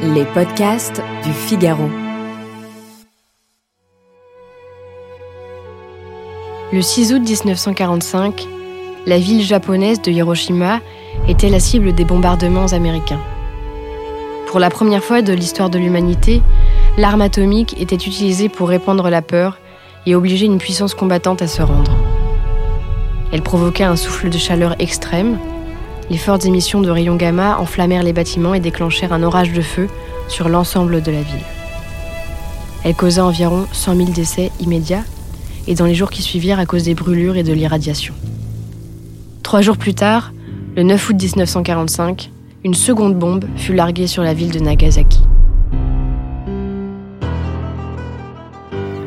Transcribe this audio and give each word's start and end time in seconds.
Les 0.00 0.24
podcasts 0.26 1.02
du 1.24 1.32
Figaro. 1.32 1.90
Le 6.72 6.80
6 6.80 7.12
août 7.14 7.20
1945, 7.20 8.46
la 9.06 9.18
ville 9.18 9.42
japonaise 9.42 10.00
de 10.00 10.12
Hiroshima 10.12 10.80
était 11.26 11.48
la 11.48 11.58
cible 11.58 11.92
des 11.94 12.04
bombardements 12.04 12.66
américains. 12.66 13.20
Pour 14.46 14.60
la 14.60 14.70
première 14.70 15.02
fois 15.02 15.20
de 15.20 15.32
l'histoire 15.32 15.68
de 15.68 15.80
l'humanité, 15.80 16.42
l'arme 16.96 17.22
atomique 17.22 17.80
était 17.80 17.96
utilisée 17.96 18.48
pour 18.48 18.68
répandre 18.68 19.10
la 19.10 19.20
peur 19.20 19.58
et 20.06 20.14
obliger 20.14 20.46
une 20.46 20.58
puissance 20.58 20.94
combattante 20.94 21.42
à 21.42 21.48
se 21.48 21.60
rendre. 21.60 21.96
Elle 23.32 23.42
provoqua 23.42 23.88
un 23.88 23.96
souffle 23.96 24.30
de 24.30 24.38
chaleur 24.38 24.76
extrême 24.78 25.38
les 26.10 26.16
fortes 26.16 26.46
émissions 26.46 26.80
de 26.80 26.90
rayons 26.90 27.16
gamma 27.16 27.58
enflammèrent 27.58 28.02
les 28.02 28.12
bâtiments 28.12 28.54
et 28.54 28.60
déclenchèrent 28.60 29.12
un 29.12 29.22
orage 29.22 29.52
de 29.52 29.60
feu 29.60 29.88
sur 30.28 30.48
l'ensemble 30.48 31.02
de 31.02 31.10
la 31.10 31.22
ville. 31.22 31.44
Elle 32.84 32.94
causa 32.94 33.24
environ 33.24 33.66
100 33.72 33.96
000 33.96 34.10
décès 34.10 34.50
immédiats 34.60 35.04
et 35.66 35.74
dans 35.74 35.84
les 35.84 35.94
jours 35.94 36.10
qui 36.10 36.22
suivirent 36.22 36.58
à 36.58 36.66
cause 36.66 36.84
des 36.84 36.94
brûlures 36.94 37.36
et 37.36 37.42
de 37.42 37.52
l'irradiation. 37.52 38.14
Trois 39.42 39.60
jours 39.60 39.76
plus 39.76 39.94
tard, 39.94 40.32
le 40.76 40.82
9 40.82 41.10
août 41.10 41.16
1945, 41.22 42.30
une 42.64 42.74
seconde 42.74 43.14
bombe 43.14 43.44
fut 43.56 43.74
larguée 43.74 44.06
sur 44.06 44.22
la 44.22 44.34
ville 44.34 44.50
de 44.50 44.60
Nagasaki. 44.60 45.27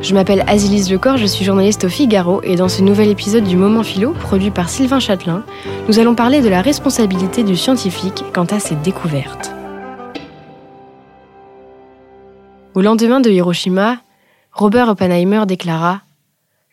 Je 0.02 0.16
m'appelle 0.16 0.44
Azilise 0.48 0.92
Lecor, 0.92 1.18
je 1.18 1.28
suis 1.28 1.46
journaliste 1.46 1.84
au 1.84 1.90
Figaro 1.90 2.42
et 2.42 2.56
dans 2.56 2.70
ce 2.70 2.82
nouvel 2.82 3.10
épisode 3.10 3.44
du 3.44 3.56
Moment 3.56 3.84
Philo, 3.84 4.14
produit 4.14 4.50
par 4.50 4.68
Sylvain 4.68 5.00
Châtelain, 5.00 5.46
nous 5.88 6.00
allons 6.00 6.16
parler 6.16 6.42
de 6.42 6.50
la 6.50 6.64
responsabilité 6.64 7.44
du 7.44 7.56
scientifique 7.56 8.24
quant 8.34 8.46
à 8.46 8.60
ses 8.60 8.74
découvertes. 8.74 9.52
Au 12.74 12.82
lendemain 12.82 13.20
de 13.20 13.30
Hiroshima, 13.30 13.98
Robert 14.52 14.90
Oppenheimer 14.90 15.44
déclara 15.46 16.02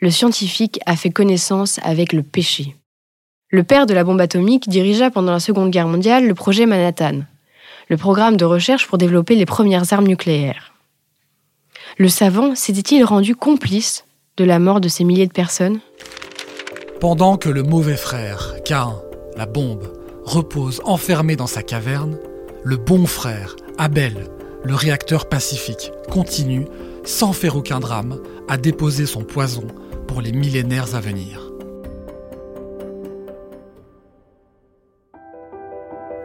Le 0.00 0.10
scientifique 0.10 0.80
a 0.86 0.96
fait 0.96 1.10
connaissance 1.10 1.80
avec 1.82 2.14
le 2.14 2.22
péché. 2.22 2.76
Le 3.50 3.62
père 3.62 3.84
de 3.84 3.92
la 3.92 4.04
bombe 4.04 4.22
atomique 4.22 4.70
dirigea 4.70 5.10
pendant 5.10 5.32
la 5.32 5.40
Seconde 5.40 5.70
Guerre 5.70 5.88
mondiale 5.88 6.26
le 6.26 6.34
projet 6.34 6.64
Manhattan, 6.64 7.20
le 7.90 7.96
programme 7.98 8.38
de 8.38 8.46
recherche 8.46 8.86
pour 8.86 8.96
développer 8.96 9.34
les 9.34 9.46
premières 9.46 9.92
armes 9.92 10.06
nucléaires 10.06 10.72
le 11.98 12.08
savant 12.08 12.54
s'était-il 12.54 13.04
rendu 13.04 13.34
complice 13.34 14.04
de 14.36 14.44
la 14.44 14.60
mort 14.60 14.80
de 14.80 14.88
ces 14.88 15.02
milliers 15.02 15.26
de 15.26 15.32
personnes 15.32 15.80
Pendant 17.00 17.36
que 17.36 17.48
le 17.48 17.64
mauvais 17.64 17.96
frère, 17.96 18.54
Cain, 18.64 18.94
la 19.36 19.46
bombe, 19.46 19.92
repose 20.24 20.80
enfermé 20.84 21.34
dans 21.34 21.48
sa 21.48 21.64
caverne, 21.64 22.16
le 22.62 22.76
bon 22.76 23.06
frère, 23.06 23.56
Abel, 23.78 24.28
le 24.62 24.74
réacteur 24.76 25.28
pacifique, 25.28 25.90
continue, 26.08 26.66
sans 27.04 27.32
faire 27.32 27.56
aucun 27.56 27.80
drame, 27.80 28.20
à 28.48 28.58
déposer 28.58 29.06
son 29.06 29.24
poison 29.24 29.66
pour 30.06 30.22
les 30.22 30.32
millénaires 30.32 30.94
à 30.94 31.00
venir. 31.00 31.47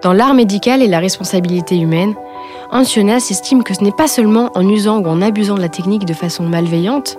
Dans 0.03 0.11
l'art 0.11 0.33
médical 0.33 0.81
et 0.81 0.87
la 0.87 0.99
responsabilité 0.99 1.77
humaine, 1.77 2.13
Ancionas 2.71 3.27
estime 3.29 3.63
que 3.63 3.73
ce 3.73 3.81
n'est 3.81 3.93
pas 3.93 4.09
seulement 4.09 4.51
en 4.53 4.67
usant 4.67 4.99
ou 4.99 5.07
en 5.07 5.21
abusant 5.21 5.55
de 5.55 5.61
la 5.61 5.69
technique 5.69 6.03
de 6.03 6.13
façon 6.13 6.43
malveillante, 6.43 7.17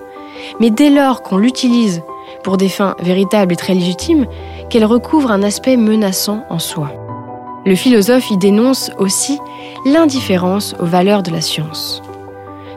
mais 0.60 0.68
dès 0.68 0.90
lors 0.90 1.22
qu'on 1.22 1.38
l'utilise 1.38 2.02
pour 2.42 2.58
des 2.58 2.68
fins 2.68 2.94
véritables 3.00 3.54
et 3.54 3.56
très 3.56 3.72
légitimes, 3.72 4.26
qu'elle 4.68 4.84
recouvre 4.84 5.30
un 5.30 5.42
aspect 5.42 5.78
menaçant 5.78 6.44
en 6.50 6.58
soi. 6.58 6.92
Le 7.64 7.74
philosophe 7.74 8.30
y 8.30 8.36
dénonce 8.36 8.90
aussi 8.98 9.38
l'indifférence 9.86 10.74
aux 10.78 10.84
valeurs 10.84 11.22
de 11.22 11.30
la 11.30 11.40
science. 11.40 12.02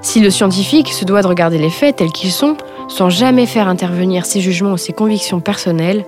Si 0.02 0.22
le 0.22 0.30
scientifique 0.30 0.94
se 0.94 1.04
doit 1.04 1.22
de 1.22 1.28
regarder 1.28 1.58
les 1.58 1.70
faits 1.70 1.98
tels 1.98 2.14
qu'ils 2.14 2.32
sont, 2.32 2.56
sans 2.88 3.10
jamais 3.10 3.46
faire 3.46 3.68
intervenir 3.68 4.26
ses 4.26 4.40
jugements 4.40 4.72
ou 4.72 4.78
ses 4.78 4.94
convictions 4.94 5.42
personnelles, 5.42 6.06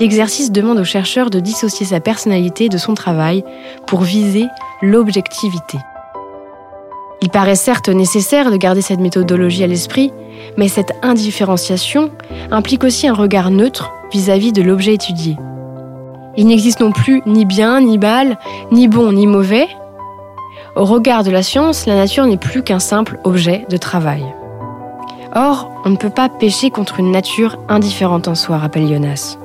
l'exercice 0.00 0.52
demande 0.52 0.78
au 0.78 0.84
chercheur 0.84 1.30
de 1.30 1.40
dissocier 1.40 1.86
sa 1.86 2.00
personnalité 2.00 2.68
de 2.68 2.78
son 2.78 2.94
travail 2.94 3.44
pour 3.86 4.02
viser 4.02 4.46
l'objectivité. 4.82 5.78
Il 7.22 7.30
paraît 7.30 7.56
certes 7.56 7.88
nécessaire 7.88 8.50
de 8.50 8.56
garder 8.56 8.82
cette 8.82 9.00
méthodologie 9.00 9.64
à 9.64 9.66
l'esprit, 9.66 10.12
mais 10.56 10.68
cette 10.68 10.92
indifférenciation 11.02 12.10
implique 12.50 12.84
aussi 12.84 13.08
un 13.08 13.14
regard 13.14 13.50
neutre 13.50 13.92
vis-à-vis 14.12 14.52
de 14.52 14.62
l'objet 14.62 14.94
étudié. 14.94 15.36
Il 16.36 16.46
n'existe 16.46 16.80
non 16.80 16.92
plus 16.92 17.22
ni 17.26 17.44
bien, 17.44 17.80
ni 17.80 17.96
mal, 17.96 18.38
ni 18.72 18.88
bon, 18.88 19.12
ni 19.12 19.26
mauvais. 19.26 19.68
Au 20.76 20.84
regard 20.84 21.22
de 21.22 21.30
la 21.30 21.42
science, 21.42 21.86
la 21.86 21.94
nature 21.94 22.26
n'est 22.26 22.36
plus 22.36 22.62
qu'un 22.62 22.80
simple 22.80 23.18
objet 23.24 23.64
de 23.70 23.76
travail. 23.76 24.24
Or, 25.34 25.70
on 25.84 25.90
ne 25.90 25.96
peut 25.96 26.10
pas 26.10 26.28
pécher 26.28 26.70
contre 26.70 27.00
une 27.00 27.10
nature 27.10 27.56
indifférente 27.68 28.28
en 28.28 28.34
soi, 28.34 28.58
rappelle 28.58 28.88
Jonas. 28.88 29.38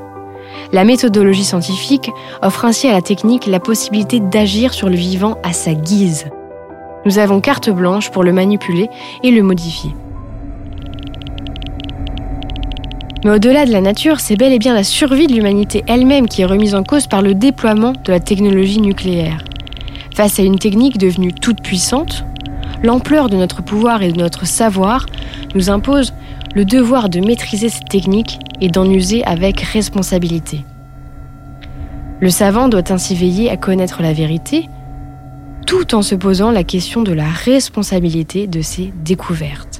La 0.71 0.83
méthodologie 0.83 1.43
scientifique 1.43 2.11
offre 2.41 2.65
ainsi 2.65 2.87
à 2.87 2.93
la 2.93 3.01
technique 3.01 3.47
la 3.47 3.59
possibilité 3.59 4.19
d'agir 4.19 4.73
sur 4.73 4.89
le 4.89 4.95
vivant 4.95 5.37
à 5.43 5.53
sa 5.53 5.73
guise. 5.73 6.25
Nous 7.05 7.17
avons 7.17 7.41
carte 7.41 7.69
blanche 7.69 8.11
pour 8.11 8.23
le 8.23 8.33
manipuler 8.33 8.89
et 9.23 9.31
le 9.31 9.41
modifier. 9.41 9.91
Mais 13.25 13.31
au-delà 13.31 13.65
de 13.65 13.71
la 13.71 13.81
nature, 13.81 14.19
c'est 14.19 14.37
bel 14.37 14.53
et 14.53 14.59
bien 14.59 14.73
la 14.73 14.83
survie 14.83 15.27
de 15.27 15.33
l'humanité 15.33 15.83
elle-même 15.87 16.27
qui 16.27 16.41
est 16.41 16.45
remise 16.45 16.75
en 16.75 16.83
cause 16.83 17.07
par 17.07 17.21
le 17.21 17.33
déploiement 17.33 17.93
de 18.05 18.11
la 18.11 18.19
technologie 18.19 18.79
nucléaire. 18.79 19.43
Face 20.15 20.39
à 20.39 20.43
une 20.43 20.57
technique 20.57 20.97
devenue 20.97 21.33
toute 21.33 21.61
puissante, 21.61 22.23
l'ampleur 22.83 23.29
de 23.29 23.37
notre 23.37 23.61
pouvoir 23.61 24.01
et 24.01 24.11
de 24.11 24.19
notre 24.19 24.45
savoir 24.45 25.05
nous 25.55 25.69
impose 25.69 26.13
le 26.55 26.65
devoir 26.65 27.09
de 27.09 27.19
maîtriser 27.19 27.69
cette 27.69 27.89
technique 27.89 28.39
et 28.61 28.69
d'en 28.69 28.89
user 28.89 29.23
avec 29.25 29.61
responsabilité. 29.61 30.65
Le 32.19 32.29
savant 32.29 32.67
doit 32.67 32.91
ainsi 32.91 33.15
veiller 33.15 33.49
à 33.49 33.57
connaître 33.57 34.01
la 34.01 34.13
vérité, 34.13 34.69
tout 35.65 35.95
en 35.95 36.01
se 36.01 36.15
posant 36.15 36.51
la 36.51 36.63
question 36.63 37.01
de 37.01 37.13
la 37.13 37.29
responsabilité 37.29 38.47
de 38.47 38.61
ses 38.61 38.93
découvertes. 39.03 39.78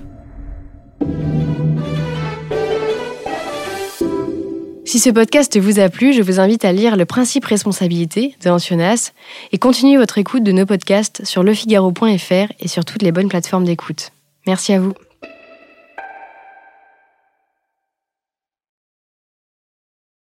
Si 4.90 4.98
ce 4.98 5.12
podcast 5.12 5.56
vous 5.60 5.80
a 5.80 5.88
plu, 5.88 6.14
je 6.14 6.24
vous 6.24 6.40
invite 6.40 6.66
à 6.66 6.72
lire 6.72 6.98
Le 6.98 7.06
principe 7.06 7.46
responsabilité 7.46 8.36
de 8.44 8.50
Ancionas 8.50 9.12
et 9.52 9.60
continuez 9.60 9.98
votre 9.98 10.18
écoute 10.18 10.42
de 10.42 10.52
nos 10.52 10.66
podcasts 10.66 11.24
sur 11.26 11.44
lefigaro.fr 11.44 12.52
et 12.60 12.68
sur 12.68 12.84
toutes 12.84 13.04
les 13.04 13.12
bonnes 13.12 13.30
plateformes 13.30 13.66
d'écoute. 13.66 14.10
Merci 14.48 14.74
à 14.74 14.80
vous. 14.80 14.96